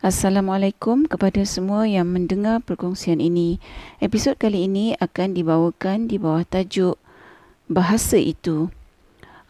[0.00, 3.60] Assalamualaikum kepada semua yang mendengar perkongsian ini.
[4.00, 6.96] Episod kali ini akan dibawakan di bawah tajuk
[7.68, 8.72] Bahasa Itu.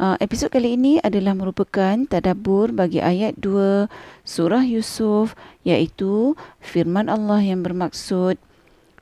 [0.02, 3.86] Uh, episod kali ini adalah merupakan tadabur bagi ayat 2
[4.26, 8.34] surah Yusuf iaitu firman Allah yang bermaksud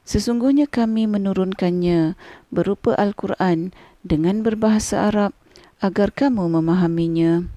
[0.05, 2.13] Sesungguhnya kami menurunkannya
[2.53, 3.73] berupa Al-Quran
[4.05, 5.33] dengan berbahasa Arab
[5.81, 7.49] agar kamu memahaminya.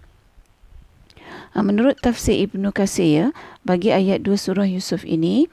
[1.52, 3.26] Ha, menurut tafsir Ibnu Kasir ya,
[3.68, 5.52] bagi ayat 2 surah Yusuf ini,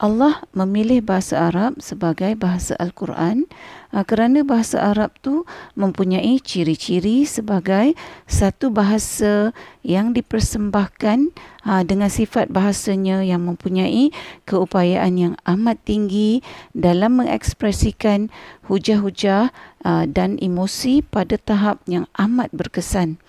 [0.00, 3.44] Allah memilih bahasa Arab sebagai bahasa Al-Quran
[3.92, 5.44] uh, kerana bahasa Arab tu
[5.76, 7.92] mempunyai ciri-ciri sebagai
[8.24, 9.52] satu bahasa
[9.84, 11.36] yang dipersembahkan
[11.68, 14.08] uh, dengan sifat bahasanya yang mempunyai
[14.48, 16.40] keupayaan yang amat tinggi
[16.72, 18.32] dalam mengekspresikan
[18.72, 19.52] hujah-hujah
[19.84, 23.20] uh, dan emosi pada tahap yang amat berkesan.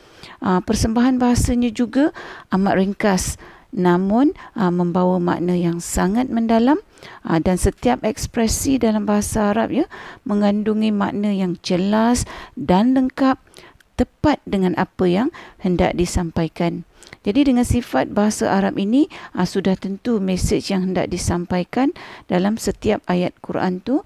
[0.42, 2.14] Persembahan bahasanya juga
[2.50, 3.38] amat ringkas
[3.72, 6.80] namun uh, membawa makna yang sangat mendalam
[7.24, 9.86] uh, dan setiap ekspresi dalam bahasa Arab ya
[10.28, 12.28] mengandungi makna yang jelas
[12.60, 13.40] dan lengkap
[13.96, 15.30] tepat dengan apa yang
[15.62, 16.84] hendak disampaikan.
[17.22, 19.06] Jadi dengan sifat bahasa Arab ini
[19.38, 21.94] uh, sudah tentu mesej yang hendak disampaikan
[22.26, 24.02] dalam setiap ayat Quran tu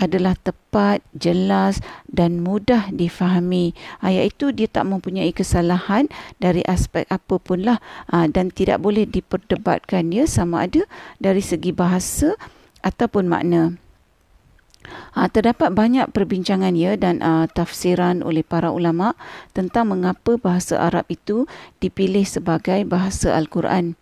[0.00, 3.76] adalah tepat, jelas dan mudah difahami.
[4.00, 6.08] Ayat itu dia tak mempunyai kesalahan
[6.40, 10.88] dari aspek apapun lah ah, dan tidak boleh diperdebatkan ya sama ada
[11.20, 12.32] dari segi bahasa
[12.80, 13.76] ataupun makna.
[15.12, 19.12] Ha, terdapat banyak perbincangan ya dan uh, tafsiran oleh para ulama
[19.52, 21.44] tentang mengapa bahasa Arab itu
[21.84, 23.94] dipilih sebagai bahasa Al-Quran.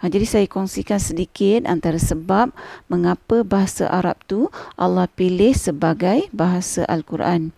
[0.00, 2.52] Ha, jadi saya kongsikan sedikit antara sebab
[2.90, 7.50] mengapa bahasa Arab tu Allah pilih sebagai bahasa Al-Quran.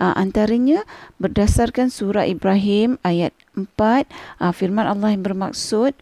[0.00, 0.82] Ha, antaranya
[1.22, 4.08] berdasarkan surah Ibrahim ayat 4
[4.40, 5.94] ha, firman Allah yang bermaksud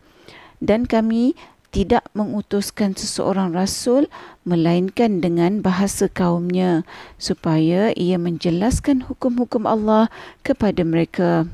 [0.60, 1.34] dan kami
[1.70, 4.10] tidak mengutuskan seseorang rasul
[4.42, 6.82] melainkan dengan bahasa kaumnya
[7.14, 10.10] supaya ia menjelaskan hukum-hukum Allah
[10.42, 11.46] kepada mereka.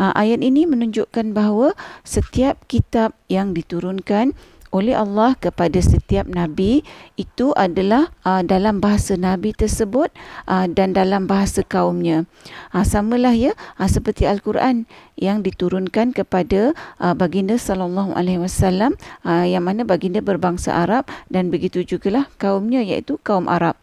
[0.00, 4.34] Uh, ayat ini menunjukkan bahawa setiap kitab yang diturunkan
[4.72, 6.80] oleh Allah kepada setiap nabi
[7.20, 10.08] itu adalah uh, dalam bahasa nabi tersebut
[10.48, 12.24] uh, dan dalam bahasa kaumnya.
[12.72, 14.88] Uh, samalah ya uh, seperti al-Quran
[15.20, 21.84] yang diturunkan kepada uh, baginda sallallahu alaihi wasallam yang mana baginda berbangsa Arab dan begitu
[21.84, 23.76] jugalah kaumnya iaitu kaum Arab.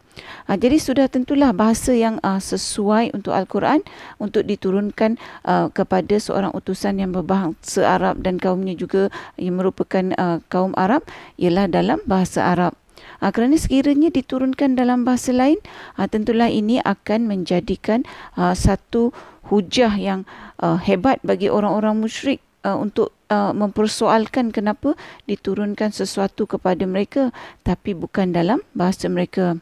[0.48, 3.84] Ha, jadi sudah tentulah bahasa yang uh, sesuai untuk Al-Quran
[4.18, 5.16] untuk diturunkan
[5.46, 11.06] uh, kepada seorang utusan yang berbahasa Arab dan kaumnya juga yang merupakan uh, kaum Arab
[11.40, 12.74] ialah dalam bahasa Arab.
[13.20, 15.60] Ha, kerana sekiranya diturunkan dalam bahasa lain,
[15.96, 18.04] ha, tentulah ini akan menjadikan
[18.36, 19.12] uh, satu
[19.48, 20.24] hujah yang
[20.60, 24.94] uh, hebat bagi orang-orang musyrik uh, untuk uh, mempersoalkan kenapa
[25.24, 27.32] diturunkan sesuatu kepada mereka
[27.64, 29.58] tapi bukan dalam bahasa mereka.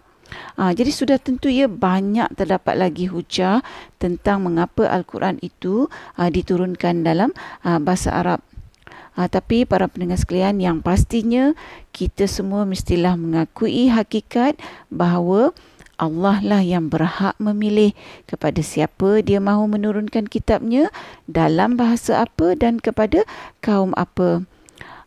[0.60, 3.64] Ha, jadi sudah tentu ya banyak terdapat lagi hujah
[3.96, 7.32] tentang mengapa Al-Quran itu ha, diturunkan dalam
[7.64, 8.40] ha, bahasa Arab.
[9.18, 11.56] Ha, tapi para pendengar sekalian yang pastinya
[11.90, 14.54] kita semua mestilah mengakui hakikat
[14.94, 15.50] bahawa
[15.98, 17.90] Allah lah yang berhak memilih
[18.30, 20.94] kepada siapa dia mahu menurunkan kitabnya
[21.26, 23.26] dalam bahasa apa dan kepada
[23.58, 24.46] kaum apa.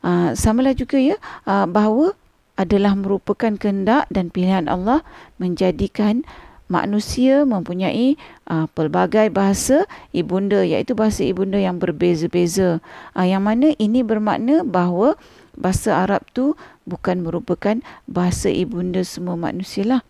[0.04, 1.16] Uh, samalah juga ya
[1.48, 2.12] uh, bahawa
[2.62, 5.02] adalah merupakan kehendak dan pilihan Allah
[5.42, 6.22] menjadikan
[6.70, 8.16] manusia mempunyai
[8.48, 12.80] uh, pelbagai bahasa ibunda iaitu bahasa ibunda yang berbeza-beza.
[13.18, 15.18] Uh, yang mana ini bermakna bahawa
[15.58, 16.56] bahasa Arab tu
[16.86, 20.02] bukan merupakan bahasa ibunda semua manusia lah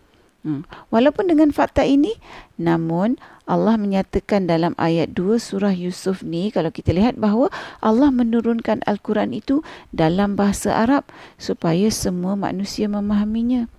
[0.42, 0.66] Hmm.
[0.90, 2.18] Walaupun dengan fakta ini,
[2.58, 3.14] namun
[3.46, 7.46] Allah menyatakan dalam ayat 2 surah Yusuf ni, kalau kita lihat bahawa
[7.78, 9.62] Allah menurunkan Al-Quran itu
[9.94, 11.06] dalam bahasa Arab
[11.38, 13.70] supaya semua manusia memahaminya.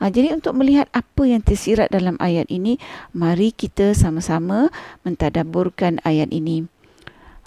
[0.00, 2.80] Ha, jadi untuk melihat apa yang tersirat dalam ayat ini,
[3.12, 4.72] mari kita sama-sama
[5.04, 6.70] mentadaburkan ayat ini.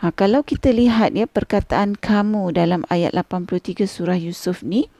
[0.04, 4.92] Ha, kalau kita lihat ya perkataan kamu dalam ayat 83 surah Yusuf ni,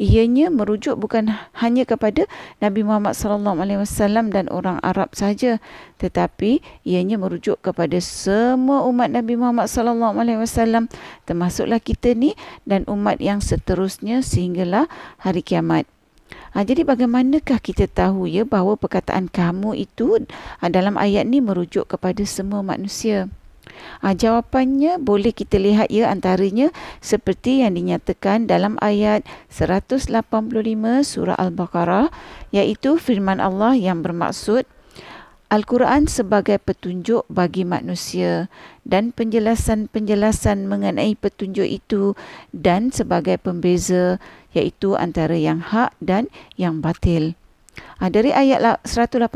[0.00, 2.26] ianya merujuk bukan hanya kepada
[2.58, 5.62] Nabi Muhammad sallallahu alaihi wasallam dan orang Arab saja
[6.02, 10.90] tetapi ianya merujuk kepada semua umat Nabi Muhammad sallallahu alaihi wasallam
[11.30, 12.34] termasuklah kita ni
[12.66, 14.90] dan umat yang seterusnya sehinggalah
[15.22, 15.86] hari kiamat.
[16.54, 20.22] Ha, jadi bagaimanakah kita tahu ya bahawa perkataan kamu itu
[20.62, 23.26] dalam ayat ni merujuk kepada semua manusia?
[24.02, 30.10] Ha, jawapannya boleh kita lihat ya antaranya seperti yang dinyatakan dalam ayat 185
[31.02, 32.12] surah Al-Baqarah
[32.52, 34.68] iaitu firman Allah yang bermaksud
[35.54, 38.50] Al-Quran sebagai petunjuk bagi manusia
[38.82, 42.18] dan penjelasan-penjelasan mengenai petunjuk itu
[42.50, 44.18] dan sebagai pembeza
[44.50, 46.26] iaitu antara yang hak dan
[46.58, 47.38] yang batil.
[47.98, 49.30] Ha, dari ayat 185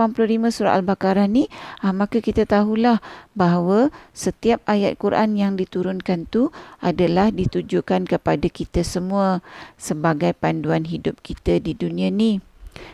[0.50, 1.46] surah Al-Baqarah ni,
[1.82, 3.02] ha, maka kita tahulah
[3.34, 6.50] bahawa setiap ayat Quran yang diturunkan tu
[6.82, 9.42] adalah ditujukan kepada kita semua
[9.78, 12.42] sebagai panduan hidup kita di dunia ni.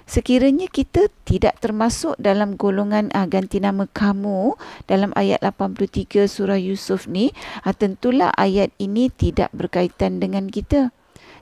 [0.05, 4.56] Sekiranya kita tidak termasuk dalam golongan ah, ganti nama kamu
[4.88, 7.32] dalam ayat 83 surah Yusuf ni,
[7.64, 10.93] ah, tentulah ayat ini tidak berkaitan dengan kita.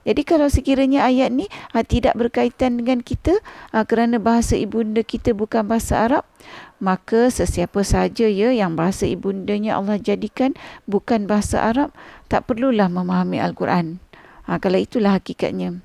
[0.03, 3.39] Jadi kalau sekiranya ayat ni ah, tidak berkaitan dengan kita
[3.71, 6.23] ah, kerana bahasa ibunda kita bukan bahasa Arab,
[6.83, 10.51] maka sesiapa saja ya yang bahasa ibundanya Allah jadikan
[10.83, 11.95] bukan bahasa Arab,
[12.27, 14.03] tak perlulah memahami Al-Quran.
[14.43, 15.79] Ha, kalau itulah hakikatnya.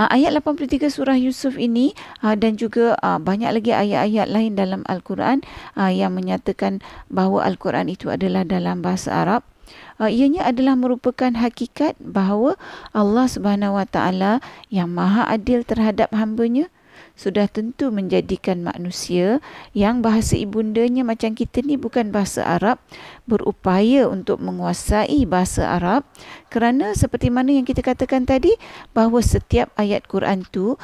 [0.00, 1.92] Uh, ayat 83 surah Yusuf ini
[2.24, 5.44] uh, dan juga uh, banyak lagi ayat-ayat lain dalam Al-Quran
[5.76, 6.80] uh, yang menyatakan
[7.12, 9.44] bahawa Al-Quran itu adalah dalam bahasa Arab.
[10.00, 12.56] Uh, ianya adalah merupakan hakikat bahawa
[12.96, 14.32] Allah Subhanahu Wa Taala
[14.72, 16.72] yang Maha Adil terhadap hamba-Nya
[17.20, 19.44] sudah tentu menjadikan manusia
[19.76, 22.80] yang bahasa ibundanya macam kita ni bukan bahasa Arab
[23.28, 26.08] berupaya untuk menguasai bahasa Arab.
[26.48, 28.56] Kerana seperti mana yang kita katakan tadi
[28.96, 30.80] bahawa setiap ayat Quran tu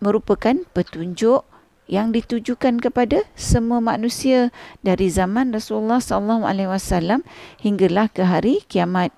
[0.00, 1.48] merupakan petunjuk
[1.92, 4.48] yang ditujukan kepada semua manusia
[4.80, 7.20] dari zaman Rasulullah sallallahu alaihi wasallam
[7.60, 9.12] hinggalah ke hari kiamat.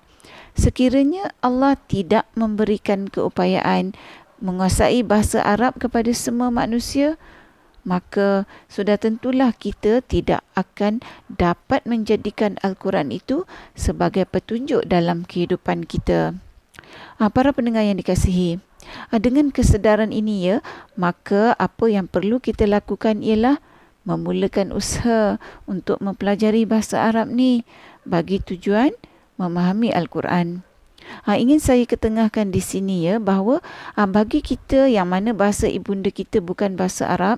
[0.59, 3.95] Sekiranya Allah tidak memberikan keupayaan
[4.43, 7.15] menguasai bahasa Arab kepada semua manusia,
[7.87, 10.99] maka sudah tentulah kita tidak akan
[11.31, 16.35] dapat menjadikan Al-Quran itu sebagai petunjuk dalam kehidupan kita.
[17.23, 18.59] Ha, para pendengar yang dikasihi,
[19.17, 20.57] dengan kesedaran ini ya,
[20.99, 23.59] maka apa yang perlu kita lakukan ialah
[24.05, 27.65] memulakan usaha untuk mempelajari bahasa Arab ni
[28.05, 28.93] bagi tujuan
[29.35, 30.61] memahami Al-Quran.
[31.25, 33.61] Ha, ingin saya ketengahkan di sini ya bahawa
[33.93, 37.37] ha, bagi kita yang mana bahasa ibunda kita bukan bahasa Arab,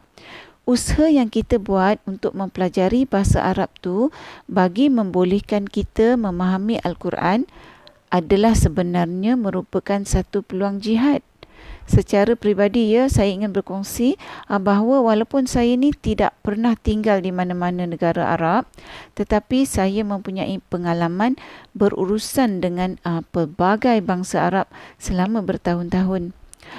[0.67, 4.11] usaha yang kita buat untuk mempelajari bahasa Arab tu
[4.47, 7.47] bagi membolehkan kita memahami Al-Quran
[8.07, 11.19] adalah sebenarnya merupakan satu peluang jihad
[11.87, 14.19] secara peribadi ya saya ingin berkongsi
[14.51, 18.67] uh, bahawa walaupun saya ni tidak pernah tinggal di mana-mana negara Arab
[19.15, 21.39] tetapi saya mempunyai pengalaman
[21.73, 24.67] berurusan dengan uh, pelbagai bangsa Arab
[24.99, 26.35] selama bertahun-tahun.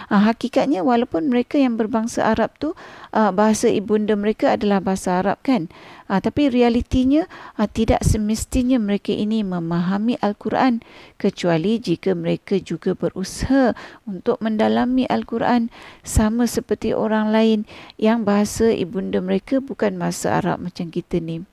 [0.08, 2.72] Uh, hakikatnya walaupun mereka yang berbangsa Arab tu
[3.12, 5.68] uh, bahasa ibunda mereka adalah bahasa Arab kan.
[6.08, 7.28] Uh, tapi realitinya
[7.60, 10.80] uh, tidak semestinya mereka ini memahami Al-Quran
[11.20, 13.76] kecuali jika mereka juga berusaha
[14.08, 15.68] untuk mendalami Al-Quran
[16.06, 17.58] sama seperti orang lain
[18.00, 21.44] yang bahasa ibunda mereka bukan bahasa Arab macam kita ni.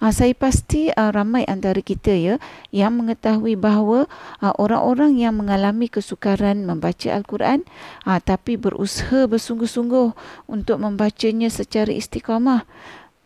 [0.00, 2.34] Uh, saya pasti uh, ramai antara kita ya
[2.72, 4.08] yang mengetahui bahawa
[4.40, 7.68] uh, orang-orang yang mengalami kesukaran membaca Al-Quran
[8.08, 10.16] uh, tapi berusaha bersungguh-sungguh
[10.48, 12.64] untuk membacanya secara istiqamah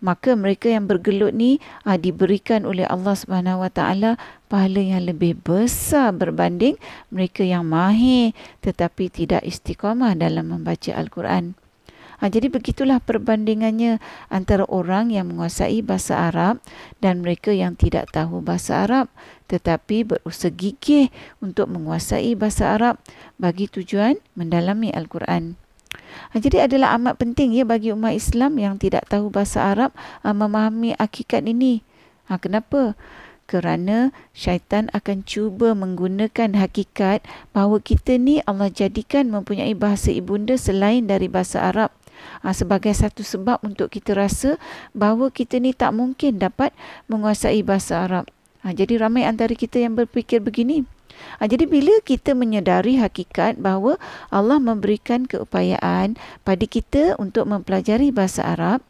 [0.04, 4.10] maka mereka yang bergelut ni uh, diberikan oleh Allah Subhanahu Wa Taala
[4.52, 6.76] pahala yang lebih besar berbanding
[7.08, 11.63] mereka yang mahir tetapi tidak istiqamah dalam membaca Al-Quran.
[12.24, 14.00] Ha, jadi begitulah perbandingannya
[14.32, 16.56] antara orang yang menguasai bahasa Arab
[17.04, 19.12] dan mereka yang tidak tahu bahasa Arab
[19.44, 21.12] tetapi berusaha gigih
[21.44, 22.96] untuk menguasai bahasa Arab
[23.36, 25.60] bagi tujuan mendalami Al-Quran.
[26.32, 29.92] Ha, jadi adalah amat penting ya bagi umat Islam yang tidak tahu bahasa Arab
[30.24, 31.84] ha, memahami hakikat ini.
[32.32, 32.96] Ha, kenapa?
[33.44, 37.20] Kerana syaitan akan cuba menggunakan hakikat
[37.52, 41.92] bahawa kita ni Allah jadikan mempunyai bahasa ibunda selain dari bahasa Arab
[42.42, 44.60] ha, sebagai satu sebab untuk kita rasa
[44.92, 46.70] bahawa kita ni tak mungkin dapat
[47.10, 48.24] menguasai bahasa Arab.
[48.64, 50.88] Ha, jadi ramai antara kita yang berfikir begini.
[51.38, 58.42] Ha, jadi bila kita menyedari hakikat bahawa Allah memberikan keupayaan pada kita untuk mempelajari bahasa
[58.44, 58.82] Arab,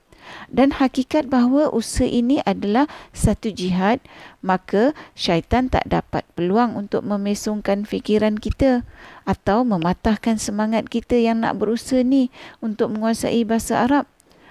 [0.49, 4.00] dan hakikat bahawa usaha ini adalah satu jihad
[4.45, 8.85] maka syaitan tak dapat peluang untuk memesongkan fikiran kita
[9.25, 12.29] atau mematahkan semangat kita yang nak berusaha ni
[12.61, 14.05] untuk menguasai bahasa Arab.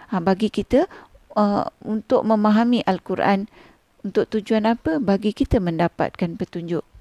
[0.09, 0.89] Ha, bagi kita
[1.37, 3.49] uh, untuk memahami Al-Quran
[4.01, 4.97] untuk tujuan apa?
[4.97, 6.92] Bagi kita mendapatkan petunjuk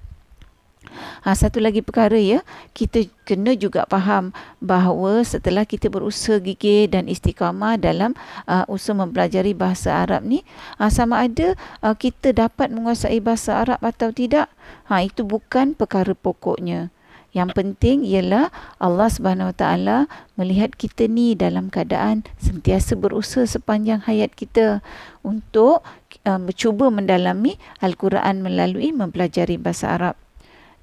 [1.23, 2.43] Ha, satu lagi perkara ya,
[2.75, 8.11] kita kena juga faham bahawa setelah kita berusaha gigih dan istiqamah dalam
[8.45, 10.43] uh, usaha mempelajari bahasa Arab ni,
[10.77, 14.51] uh, sama ada uh, kita dapat menguasai bahasa Arab atau tidak,
[14.91, 16.91] ha, itu bukan perkara pokoknya.
[17.33, 19.97] Yang penting ialah Allah Subhanahu Wa Taala
[20.37, 24.85] melihat kita ni dalam keadaan sentiasa berusaha sepanjang hayat kita
[25.25, 25.81] untuk
[26.29, 30.15] um, cuba mendalami Al-Quran melalui mempelajari bahasa Arab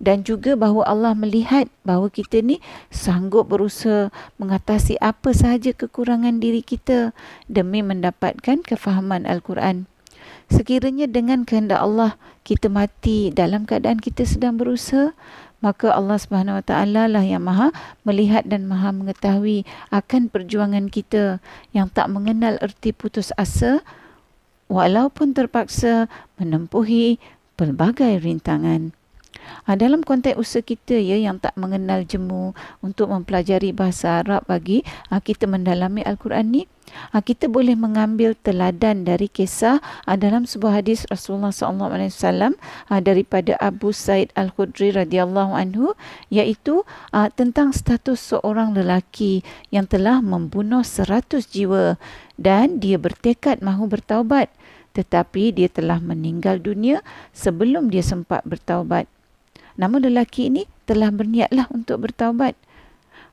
[0.01, 4.09] dan juga bahawa Allah melihat bahawa kita ni sanggup berusaha
[4.41, 7.13] mengatasi apa sahaja kekurangan diri kita
[7.47, 9.85] demi mendapatkan kefahaman Al-Quran.
[10.51, 15.15] Sekiranya dengan kehendak Allah kita mati dalam keadaan kita sedang berusaha,
[15.63, 17.71] maka Allah Subhanahu Wa Taala lah yang Maha
[18.03, 19.63] melihat dan Maha mengetahui
[19.95, 21.39] akan perjuangan kita
[21.71, 23.85] yang tak mengenal erti putus asa
[24.67, 27.23] walaupun terpaksa menempuhi
[27.55, 28.97] pelbagai rintangan.
[29.69, 34.83] Ha, dalam konteks usaha kita ya yang tak mengenal jemu untuk mempelajari bahasa Arab bagi
[35.09, 36.63] ha, kita mendalami Al-Quran ni,
[37.15, 42.55] ha, kita boleh mengambil teladan dari kisah ha, dalam sebuah hadis Rasulullah SAW
[42.91, 45.95] ha, daripada Abu Said Al-Khudri radhiyallahu anhu
[46.29, 46.83] iaitu
[47.15, 51.97] ha, tentang status seorang lelaki yang telah membunuh seratus jiwa
[52.37, 54.51] dan dia bertekad mahu bertaubat
[54.91, 56.99] tetapi dia telah meninggal dunia
[57.31, 59.07] sebelum dia sempat bertaubat
[59.81, 62.53] namun lelaki ini telah berniatlah untuk bertaubat.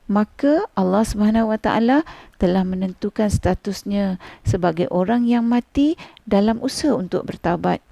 [0.08, 2.08] Maka Allah Subhanahu Wa Taala
[2.40, 7.84] telah menentukan statusnya sebagai orang yang mati dalam usaha untuk bertaubat.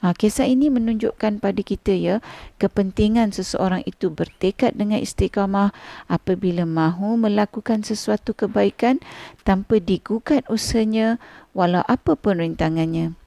[0.00, 2.24] Ha, kisah ini menunjukkan pada kita ya
[2.56, 5.76] kepentingan seseorang itu bertekad dengan istiqamah
[6.08, 8.96] apabila mahu melakukan sesuatu kebaikan
[9.44, 11.20] tanpa digugat usahanya
[11.52, 13.19] walau apa pun rintangannya.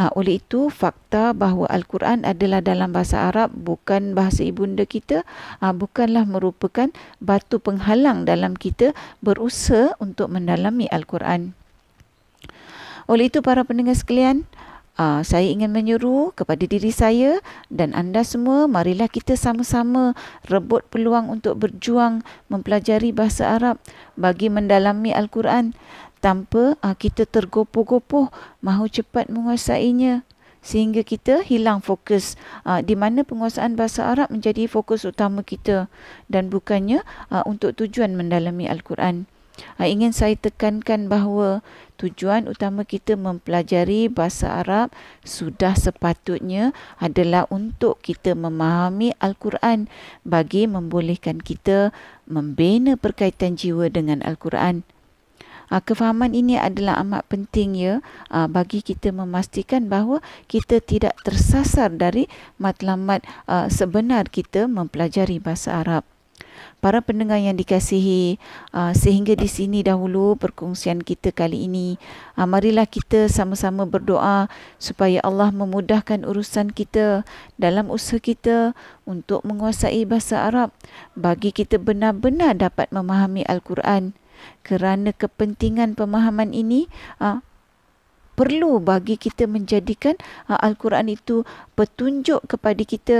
[0.00, 5.28] Ha, oleh itu, fakta bahawa Al-Quran adalah dalam bahasa Arab bukan bahasa ibunda kita,
[5.60, 6.88] ha, bukanlah merupakan
[7.20, 11.52] batu penghalang dalam kita berusaha untuk mendalami Al-Quran.
[13.12, 14.48] Oleh itu, para pendengar sekalian,
[15.00, 17.40] Uh, saya ingin menyuruh kepada diri saya
[17.72, 20.12] dan anda semua, marilah kita sama-sama
[20.44, 22.20] rebut peluang untuk berjuang
[22.52, 23.80] mempelajari bahasa Arab
[24.20, 25.72] bagi mendalami Al-Quran
[26.20, 28.28] tanpa uh, kita tergopoh-gopoh
[28.60, 30.22] mahu cepat menguasainya
[30.60, 32.36] sehingga kita hilang fokus
[32.68, 35.88] uh, di mana penguasaan bahasa Arab menjadi fokus utama kita
[36.28, 37.00] dan bukannya
[37.32, 39.24] uh, untuk tujuan mendalami Al-Quran.
[39.80, 41.64] Uh, ingin saya tekankan bahawa
[41.96, 44.92] tujuan utama kita mempelajari bahasa Arab
[45.24, 49.88] sudah sepatutnya adalah untuk kita memahami Al-Quran
[50.24, 51.92] bagi membolehkan kita
[52.28, 54.84] membina perkaitan jiwa dengan Al-Quran.
[55.70, 58.02] Uh, kefahaman ini adalah amat penting ya
[58.34, 60.18] uh, bagi kita memastikan bahawa
[60.50, 62.26] kita tidak tersasar dari
[62.58, 66.02] matlamat uh, sebenar kita mempelajari bahasa Arab.
[66.80, 68.40] Para pendengar yang dikasihi,
[68.96, 72.00] sehingga di sini dahulu perkongsian kita kali ini.
[72.36, 74.48] Marilah kita sama-sama berdoa
[74.80, 77.28] supaya Allah memudahkan urusan kita
[77.60, 78.72] dalam usaha kita
[79.04, 80.72] untuk menguasai bahasa Arab
[81.12, 84.16] bagi kita benar-benar dapat memahami Al-Quran
[84.62, 86.86] kerana kepentingan pemahaman ini
[87.18, 87.40] uh,
[88.38, 90.16] perlu bagi kita menjadikan
[90.48, 91.44] uh, Al-Quran itu
[91.76, 93.18] petunjuk kepada kita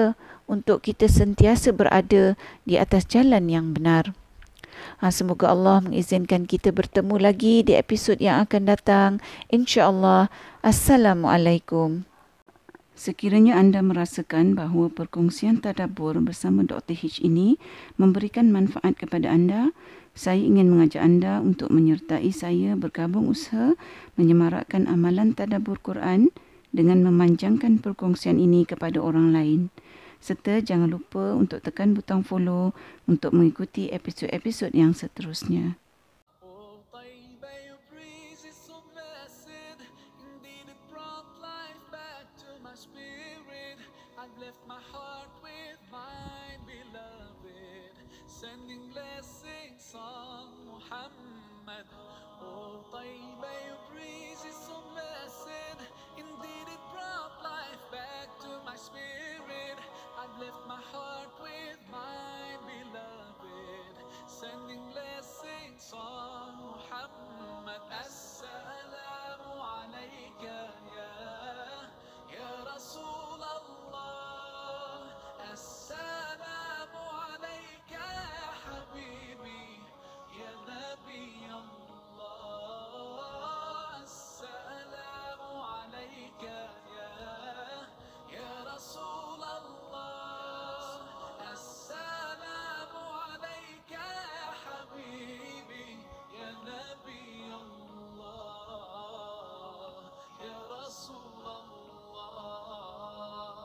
[0.50, 2.34] untuk kita sentiasa berada
[2.66, 4.16] di atas jalan yang benar.
[5.00, 9.10] Ha, semoga Allah mengizinkan kita bertemu lagi di episod yang akan datang.
[9.52, 10.32] InsyaAllah.
[10.64, 12.08] Assalamualaikum.
[13.00, 16.92] Sekiranya anda merasakan bahawa perkongsian tadabur bersama Dr.
[16.92, 17.56] H ini
[17.96, 19.72] memberikan manfaat kepada anda,
[20.14, 23.72] saya ingin mengajak anda untuk menyertai saya bergabung usaha
[24.20, 26.28] menyemarakkan amalan tadabur Quran
[26.70, 29.60] dengan memanjangkan perkongsian ini kepada orang lain.
[30.20, 32.76] Serta jangan lupa untuk tekan butang follow
[33.08, 35.79] untuk mengikuti episod-episod yang seterusnya.
[48.50, 51.86] sending blessings on Muhammad.
[52.42, 55.78] Oh, Taiba, your praise is so blessed.
[56.16, 59.78] Indeed, it brought life back to my spirit.
[60.18, 67.49] I've left my heart with my beloved, sending blessings on Muhammad.